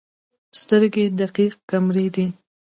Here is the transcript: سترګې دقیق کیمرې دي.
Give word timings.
سترګې 0.59 1.05
دقیق 1.19 1.53
کیمرې 1.69 2.07
دي. 2.15 2.25